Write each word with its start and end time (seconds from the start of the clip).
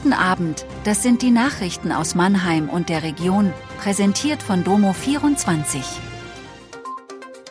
Guten 0.00 0.12
Abend, 0.12 0.64
das 0.84 1.02
sind 1.02 1.22
die 1.22 1.32
Nachrichten 1.32 1.90
aus 1.90 2.14
Mannheim 2.14 2.68
und 2.68 2.88
der 2.88 3.02
Region, 3.02 3.52
präsentiert 3.80 4.44
von 4.44 4.62
Domo 4.62 4.92
24. 4.92 5.82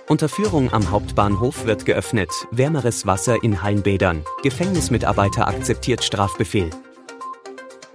Unterführung 0.07 0.71
am 0.71 0.89
Hauptbahnhof 0.89 1.65
wird 1.65 1.85
geöffnet, 1.85 2.29
wärmeres 2.51 3.05
Wasser 3.05 3.43
in 3.43 3.63
Hallenbädern, 3.63 4.23
Gefängnismitarbeiter 4.43 5.45
akzeptiert 5.45 6.05
Strafbefehl. 6.05 6.69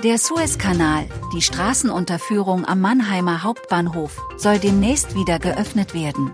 Der 0.04 0.18
Suezkanal, 0.18 1.06
die 1.34 1.40
Straßenunterführung 1.40 2.66
am 2.66 2.82
Mannheimer 2.82 3.42
Hauptbahnhof, 3.42 4.20
soll 4.36 4.58
demnächst 4.58 5.14
wieder 5.14 5.38
geöffnet 5.38 5.94
werden. 5.94 6.30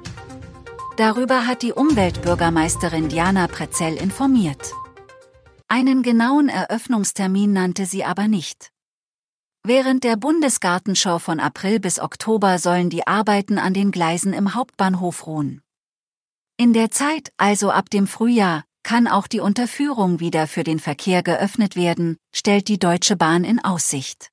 Darüber 0.97 1.47
hat 1.47 1.63
die 1.63 1.73
Umweltbürgermeisterin 1.73 3.09
Diana 3.09 3.47
Prezell 3.47 3.95
informiert. 3.95 4.73
Einen 5.71 6.03
genauen 6.03 6.49
Eröffnungstermin 6.49 7.53
nannte 7.53 7.85
sie 7.85 8.03
aber 8.03 8.27
nicht. 8.27 8.71
Während 9.65 10.03
der 10.03 10.17
Bundesgartenschau 10.17 11.19
von 11.19 11.41
April 11.41 11.79
bis 11.79 12.01
Oktober 12.01 12.59
sollen 12.59 12.89
die 12.89 13.07
Arbeiten 13.07 13.59
an 13.59 13.75
den 13.75 13.91
Gleisen 13.91 14.33
im 14.33 14.55
Hauptbahnhof 14.55 15.27
ruhen. 15.27 15.61
In 16.57 16.73
der 16.73 16.91
Zeit, 16.91 17.33
also 17.37 17.71
ab 17.71 17.91
dem 17.91 18.07
Frühjahr, 18.07 18.65
kann 18.83 19.07
auch 19.07 19.27
die 19.27 19.41
Unterführung 19.41 20.21
wieder 20.21 20.47
für 20.47 20.65
den 20.65 20.79
Verkehr 20.79 21.23
geöffnet 21.23 21.77
werden, 21.77 22.17
stellt 22.35 22.69
die 22.69 22.79
Deutsche 22.79 23.17
Bahn 23.17 23.45
in 23.45 23.63
Aussicht. 23.63 24.31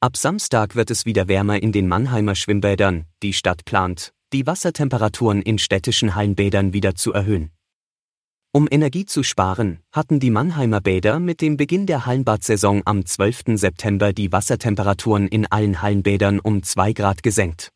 Ab 0.00 0.16
Samstag 0.16 0.76
wird 0.76 0.92
es 0.92 1.04
wieder 1.04 1.26
wärmer 1.26 1.60
in 1.60 1.72
den 1.72 1.88
Mannheimer 1.88 2.36
Schwimmbädern, 2.36 3.06
die 3.24 3.32
Stadt 3.32 3.64
plant, 3.64 4.12
die 4.32 4.46
Wassertemperaturen 4.46 5.42
in 5.42 5.58
städtischen 5.58 6.14
Hallenbädern 6.14 6.72
wieder 6.72 6.94
zu 6.94 7.12
erhöhen. 7.12 7.50
Um 8.54 8.68
Energie 8.70 9.06
zu 9.06 9.22
sparen, 9.22 9.78
hatten 9.92 10.20
die 10.20 10.28
Mannheimer 10.28 10.82
Bäder 10.82 11.18
mit 11.20 11.40
dem 11.40 11.56
Beginn 11.56 11.86
der 11.86 12.04
Hallenbadsaison 12.04 12.82
am 12.84 13.06
12. 13.06 13.44
September 13.54 14.12
die 14.12 14.30
Wassertemperaturen 14.30 15.26
in 15.26 15.46
allen 15.46 15.80
Hallenbädern 15.80 16.38
um 16.38 16.62
2 16.62 16.92
Grad 16.92 17.22
gesenkt. 17.22 17.70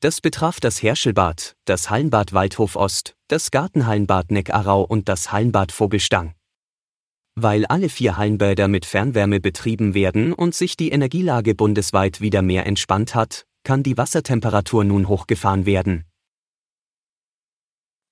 Das 0.00 0.20
betraf 0.20 0.60
das 0.60 0.82
Herschelbad, 0.82 1.56
das 1.64 1.88
Hallenbad 1.88 2.34
Waldhof 2.34 2.76
Ost, 2.76 3.14
das 3.28 3.50
Gartenhallenbad 3.50 4.30
Neckarau 4.30 4.82
und 4.82 5.08
das 5.08 5.32
Hallenbad 5.32 5.72
Vogelstang. 5.72 6.34
Weil 7.34 7.64
alle 7.64 7.88
vier 7.88 8.18
Hallenbäder 8.18 8.68
mit 8.68 8.84
Fernwärme 8.84 9.40
betrieben 9.40 9.94
werden 9.94 10.34
und 10.34 10.54
sich 10.54 10.76
die 10.76 10.90
Energielage 10.90 11.54
bundesweit 11.54 12.20
wieder 12.20 12.42
mehr 12.42 12.66
entspannt 12.66 13.14
hat, 13.14 13.46
kann 13.64 13.82
die 13.82 13.96
Wassertemperatur 13.96 14.84
nun 14.84 15.08
hochgefahren 15.08 15.64
werden, 15.64 16.04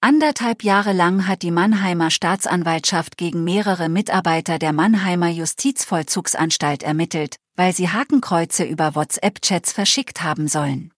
Anderthalb 0.00 0.62
Jahre 0.62 0.92
lang 0.92 1.26
hat 1.26 1.42
die 1.42 1.50
Mannheimer 1.50 2.10
Staatsanwaltschaft 2.10 3.16
gegen 3.16 3.44
mehrere 3.44 3.88
Mitarbeiter 3.88 4.58
der 4.58 4.72
Mannheimer 4.72 5.28
Justizvollzugsanstalt 5.28 6.82
ermittelt, 6.82 7.36
weil 7.56 7.74
sie 7.74 7.88
Hakenkreuze 7.88 8.64
über 8.64 8.94
WhatsApp-Chats 8.94 9.72
verschickt 9.72 10.22
haben 10.22 10.48
sollen. 10.48 10.92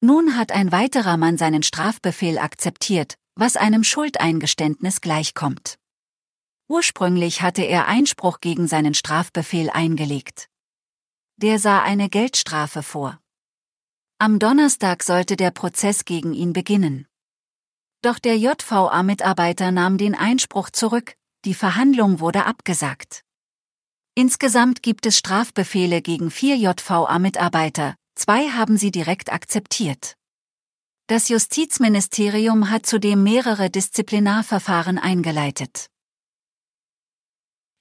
Nun 0.00 0.36
hat 0.36 0.50
ein 0.50 0.72
weiterer 0.72 1.16
Mann 1.16 1.38
seinen 1.38 1.62
Strafbefehl 1.62 2.38
akzeptiert, 2.38 3.14
was 3.36 3.56
einem 3.56 3.84
Schuldeingeständnis 3.84 5.00
gleichkommt. 5.00 5.78
Ursprünglich 6.68 7.42
hatte 7.42 7.62
er 7.62 7.86
Einspruch 7.86 8.40
gegen 8.40 8.66
seinen 8.66 8.94
Strafbefehl 8.94 9.70
eingelegt. 9.70 10.48
Der 11.36 11.58
sah 11.58 11.82
eine 11.82 12.08
Geldstrafe 12.08 12.82
vor. 12.82 13.18
Am 14.18 14.38
Donnerstag 14.38 15.02
sollte 15.02 15.36
der 15.36 15.50
Prozess 15.50 16.04
gegen 16.04 16.34
ihn 16.34 16.52
beginnen. 16.52 17.06
Doch 18.02 18.18
der 18.18 18.38
JVA-Mitarbeiter 18.38 19.72
nahm 19.72 19.98
den 19.98 20.14
Einspruch 20.14 20.70
zurück, 20.70 21.14
die 21.44 21.54
Verhandlung 21.54 22.20
wurde 22.20 22.46
abgesagt. 22.46 23.22
Insgesamt 24.14 24.82
gibt 24.82 25.04
es 25.04 25.18
Strafbefehle 25.18 26.00
gegen 26.00 26.30
vier 26.30 26.56
JVA-Mitarbeiter, 26.56 27.94
zwei 28.14 28.48
haben 28.48 28.78
sie 28.78 28.90
direkt 28.90 29.32
akzeptiert. 29.32 30.14
Das 31.08 31.28
Justizministerium 31.28 32.70
hat 32.70 32.86
zudem 32.86 33.22
mehrere 33.22 33.68
Disziplinarverfahren 33.68 34.98
eingeleitet. 34.98 35.88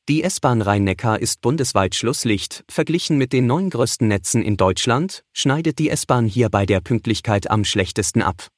Die 0.09 0.23
S-Bahn 0.23 0.63
Rhein-Neckar 0.63 1.19
ist 1.19 1.39
bundesweit 1.41 1.93
Schlusslicht. 1.93 2.65
Verglichen 2.67 3.17
mit 3.19 3.31
den 3.31 3.45
neun 3.45 3.69
größten 3.69 4.07
Netzen 4.07 4.41
in 4.41 4.57
Deutschland 4.57 5.23
schneidet 5.33 5.77
die 5.77 5.89
S-Bahn 5.89 6.25
hier 6.25 6.49
bei 6.49 6.65
der 6.65 6.81
Pünktlichkeit 6.81 7.49
am 7.49 7.63
schlechtesten 7.63 8.23
ab. 8.23 8.49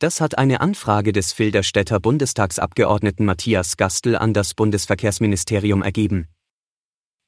Das 0.00 0.20
hat 0.20 0.38
eine 0.38 0.60
Anfrage 0.60 1.10
des 1.10 1.32
Filderstädter 1.32 1.98
Bundestagsabgeordneten 1.98 3.26
Matthias 3.26 3.76
Gastel 3.76 4.16
an 4.16 4.32
das 4.32 4.54
Bundesverkehrsministerium 4.54 5.82
ergeben. 5.82 6.28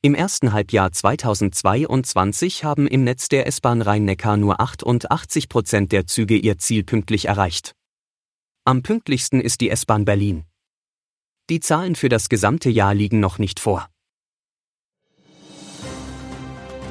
Im 0.03 0.15
ersten 0.15 0.53
Halbjahr 0.53 0.93
2022 0.93 2.63
haben 2.63 2.87
im 2.87 3.03
Netz 3.03 3.29
der 3.29 3.49
S-Bahn 3.49 3.83
Rhein-Neckar 3.83 4.37
nur 4.37 4.61
88 4.61 5.49
Prozent 5.49 5.91
der 5.91 6.07
Züge 6.07 6.37
ihr 6.37 6.59
Ziel 6.59 6.85
pünktlich 6.85 7.27
erreicht. 7.27 7.75
Am 8.65 8.83
pünktlichsten 8.83 9.41
ist 9.41 9.61
die 9.61 9.71
S-Bahn 9.71 10.05
Berlin. 10.05 10.45
Die 11.51 11.59
Zahlen 11.59 11.97
für 11.97 12.09
das 12.09 12.29
gesamte 12.29 12.71
Jahr 12.71 12.95
liegen 12.95 13.19
noch 13.19 13.39
nicht 13.39 13.59
vor. 13.59 13.89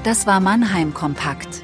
Das 0.04 0.28
war 0.28 0.42
Mannheim 0.42 0.94
Kompakt. 0.94 1.64